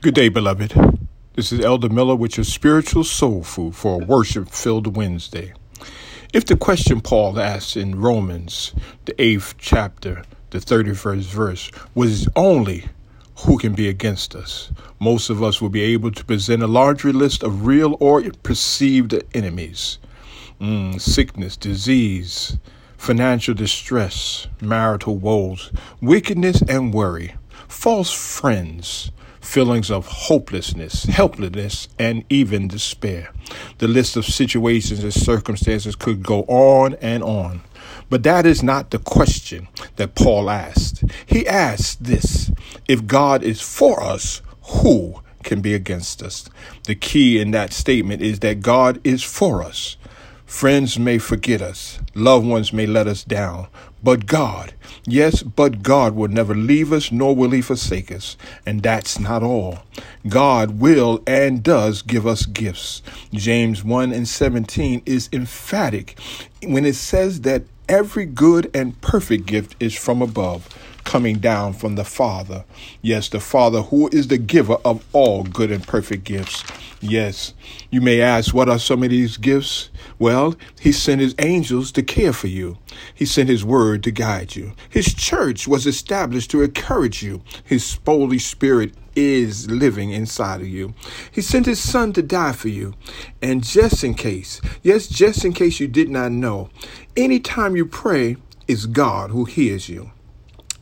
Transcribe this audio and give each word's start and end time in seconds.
Good 0.00 0.14
day, 0.14 0.28
beloved. 0.28 0.74
This 1.34 1.50
is 1.50 1.58
Elder 1.58 1.88
Miller 1.88 2.14
with 2.14 2.36
your 2.36 2.44
spiritual 2.44 3.02
soul 3.02 3.42
food 3.42 3.74
for 3.74 4.00
a 4.00 4.04
worship 4.04 4.48
filled 4.48 4.96
Wednesday. 4.96 5.54
If 6.32 6.44
the 6.44 6.56
question 6.56 7.00
Paul 7.00 7.40
asks 7.40 7.74
in 7.74 8.00
Romans, 8.00 8.74
the 9.06 9.20
eighth 9.20 9.56
chapter, 9.58 10.22
the 10.50 10.60
31st 10.60 11.24
verse, 11.24 11.70
was 11.96 12.28
only 12.36 12.86
who 13.38 13.58
can 13.58 13.72
be 13.72 13.88
against 13.88 14.36
us, 14.36 14.70
most 15.00 15.30
of 15.30 15.42
us 15.42 15.60
will 15.60 15.68
be 15.68 15.82
able 15.82 16.12
to 16.12 16.24
present 16.24 16.62
a 16.62 16.68
larger 16.68 17.12
list 17.12 17.42
of 17.42 17.66
real 17.66 17.96
or 17.98 18.22
perceived 18.44 19.20
enemies 19.34 19.98
mm, 20.60 21.00
sickness, 21.00 21.56
disease, 21.56 22.56
financial 22.96 23.52
distress, 23.52 24.46
marital 24.60 25.16
woes, 25.16 25.72
wickedness 26.00 26.62
and 26.68 26.94
worry, 26.94 27.34
false 27.68 28.12
friends 28.12 29.12
feelings 29.48 29.90
of 29.90 30.06
hopelessness, 30.06 31.04
helplessness, 31.04 31.88
and 31.98 32.22
even 32.28 32.68
despair. 32.68 33.32
The 33.78 33.88
list 33.88 34.16
of 34.16 34.26
situations 34.26 35.02
and 35.02 35.12
circumstances 35.12 35.96
could 35.96 36.22
go 36.22 36.42
on 36.42 36.94
and 37.00 37.22
on. 37.22 37.62
But 38.10 38.22
that 38.24 38.44
is 38.44 38.62
not 38.62 38.90
the 38.90 38.98
question 38.98 39.68
that 39.96 40.14
Paul 40.14 40.50
asked. 40.50 41.02
He 41.24 41.46
asked 41.46 42.04
this 42.04 42.50
If 42.86 43.06
God 43.06 43.42
is 43.42 43.60
for 43.60 44.02
us, 44.02 44.42
who 44.62 45.22
can 45.42 45.62
be 45.62 45.72
against 45.72 46.22
us? 46.22 46.48
The 46.84 46.94
key 46.94 47.40
in 47.40 47.50
that 47.52 47.72
statement 47.72 48.20
is 48.20 48.40
that 48.40 48.60
God 48.60 49.00
is 49.02 49.22
for 49.22 49.62
us. 49.62 49.96
Friends 50.48 50.98
may 50.98 51.18
forget 51.18 51.60
us, 51.60 52.00
loved 52.14 52.46
ones 52.46 52.72
may 52.72 52.86
let 52.86 53.06
us 53.06 53.22
down, 53.22 53.68
but 54.02 54.24
God, 54.24 54.72
yes, 55.06 55.42
but 55.42 55.82
God 55.82 56.14
will 56.14 56.28
never 56.28 56.54
leave 56.54 56.90
us 56.90 57.12
nor 57.12 57.36
will 57.36 57.50
he 57.50 57.60
forsake 57.60 58.10
us. 58.10 58.38
And 58.64 58.82
that's 58.82 59.20
not 59.20 59.42
all. 59.42 59.80
God 60.26 60.80
will 60.80 61.22
and 61.26 61.62
does 61.62 62.00
give 62.00 62.26
us 62.26 62.46
gifts. 62.46 63.02
James 63.30 63.84
1 63.84 64.10
and 64.10 64.26
17 64.26 65.02
is 65.04 65.28
emphatic 65.34 66.18
when 66.64 66.86
it 66.86 66.96
says 66.96 67.42
that 67.42 67.64
every 67.86 68.24
good 68.24 68.70
and 68.74 68.98
perfect 69.02 69.44
gift 69.44 69.76
is 69.78 69.94
from 69.94 70.22
above 70.22 70.66
coming 71.08 71.38
down 71.38 71.72
from 71.72 71.94
the 71.94 72.04
Father. 72.04 72.66
Yes, 73.00 73.30
the 73.30 73.40
Father 73.40 73.80
who 73.80 74.10
is 74.12 74.28
the 74.28 74.36
giver 74.36 74.76
of 74.84 75.02
all 75.14 75.42
good 75.42 75.72
and 75.72 75.82
perfect 75.82 76.24
gifts. 76.24 76.62
Yes, 77.00 77.54
you 77.90 78.02
may 78.02 78.20
ask, 78.20 78.52
what 78.52 78.68
are 78.68 78.78
some 78.78 79.02
of 79.02 79.08
these 79.08 79.38
gifts? 79.38 79.88
Well, 80.18 80.54
He 80.78 80.92
sent 80.92 81.22
His 81.22 81.34
angels 81.38 81.92
to 81.92 82.02
care 82.02 82.34
for 82.34 82.48
you. 82.48 82.76
He 83.14 83.24
sent 83.24 83.48
His 83.48 83.64
word 83.64 84.02
to 84.02 84.10
guide 84.10 84.54
you. 84.54 84.74
His 84.90 85.14
church 85.14 85.66
was 85.66 85.86
established 85.86 86.50
to 86.50 86.60
encourage 86.60 87.22
you. 87.22 87.40
His 87.64 87.98
Holy 88.04 88.38
Spirit 88.38 88.92
is 89.16 89.70
living 89.70 90.10
inside 90.10 90.60
of 90.60 90.68
you. 90.68 90.92
He 91.32 91.40
sent 91.40 91.64
his 91.64 91.80
son 91.80 92.12
to 92.12 92.22
die 92.22 92.52
for 92.52 92.68
you. 92.68 92.94
And 93.40 93.64
just 93.64 94.04
in 94.04 94.12
case, 94.12 94.60
yes, 94.82 95.08
just 95.08 95.42
in 95.42 95.54
case 95.54 95.80
you 95.80 95.88
did 95.88 96.10
not 96.10 96.32
know, 96.32 96.68
anytime 97.16 97.76
you 97.76 97.86
pray, 97.86 98.36
it's 98.68 98.84
God 98.84 99.30
who 99.30 99.46
hears 99.46 99.88
you. 99.88 100.10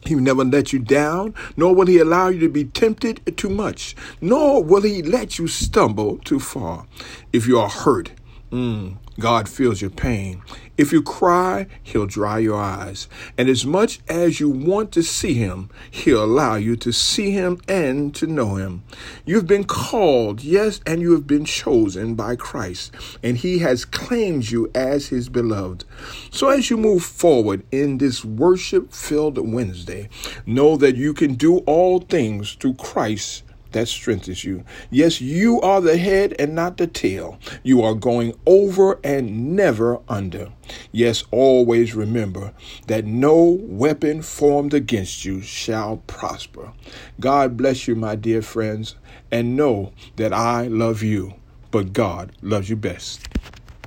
He 0.07 0.15
will 0.15 0.23
never 0.23 0.45
let 0.45 0.73
you 0.73 0.79
down, 0.79 1.35
nor 1.57 1.75
will 1.75 1.87
he 1.87 1.99
allow 1.99 2.29
you 2.29 2.41
to 2.41 2.49
be 2.49 2.65
tempted 2.65 3.37
too 3.37 3.51
much, 3.51 3.97
nor 4.21 4.63
will 4.63 4.83
he 4.83 5.03
let 5.03 5.39
you 5.39 5.49
stumble 5.49 6.19
too 6.19 6.41
far. 6.41 6.87
If 7.33 7.47
you 7.47 7.59
are 7.59 7.69
hurt, 7.69 8.13
mm, 8.51 8.97
God 9.19 9.49
feels 9.49 9.81
your 9.81 9.91
pain. 9.91 10.43
If 10.77 10.93
you 10.93 11.03
cry, 11.03 11.67
He'll 11.83 12.07
dry 12.07 12.39
your 12.39 12.61
eyes. 12.61 13.09
And 13.39 13.49
as 13.49 13.65
much 13.65 14.01
as 14.09 14.41
you 14.41 14.51
want 14.51 14.93
to 14.93 15.03
see 15.03 15.35
Him, 15.35 15.71
He'll 15.91 16.23
allow 16.23 16.57
you 16.57 16.77
to 16.77 16.93
see 16.93 17.31
Him 17.31 17.61
and 17.67 18.15
to 18.15 18.27
know 18.27 18.57
Him. 18.57 18.83
You've 19.25 19.47
been 19.47 19.65
called, 19.65 20.43
yes, 20.43 20.81
and 20.87 21.01
you 21.01 21.13
have 21.13 21.27
been 21.27 21.47
chosen 21.47 22.15
by 22.15 22.37
Christ, 22.37 22.95
and 23.23 23.39
He 23.39 23.61
has 23.61 23.87
claimed 23.87 24.51
you 24.51 24.71
as 24.75 25.09
His 25.09 25.31
beloved. 25.31 25.85
So 26.31 26.49
as 26.49 26.69
you 26.69 26.77
move 26.77 27.05
forward 27.05 27.65
in 27.73 27.99
this 27.99 28.25
worship 28.25 28.93
filled 28.93 29.39
Wednesday, 29.39 30.11
know 30.45 30.77
that 30.77 30.97
you 30.97 31.15
can 31.15 31.35
do 31.35 31.59
all 31.61 32.01
things 32.01 32.53
through 32.53 32.75
Christ 32.75 33.45
that 33.77 33.89
strengthens 33.89 34.43
you. 34.43 34.65
Yes, 34.91 35.21
you 35.21 35.61
are 35.61 35.83
the 35.83 35.99
head 35.99 36.35
and 36.39 36.55
not 36.55 36.79
the 36.79 36.87
tail. 36.87 37.39
You 37.63 37.83
are 37.83 37.93
going 37.93 38.35
over 38.47 38.99
and 39.05 39.55
never 39.55 40.01
under. 40.09 40.51
Yes, 40.93 41.25
always 41.31 41.95
remember 41.95 42.55
that 42.87 43.05
no 43.05 43.59
weapon 43.61 44.23
formed 44.23 44.73
against 44.73 45.27
you 45.27 45.43
shall 45.43 45.99
prosper. 46.07 46.73
God 47.21 47.59
bless 47.59 47.87
you, 47.87 47.95
my 47.95 48.17
dear 48.17 48.41
friends, 48.41 48.97
and 49.31 49.57
know 49.57 49.93
that 50.17 50.33
I 50.33 50.69
love 50.69 51.03
you, 51.03 51.35
but 51.71 51.93
God 51.93 52.33
loves 52.41 52.71
you 52.71 52.77
best. 52.77 53.29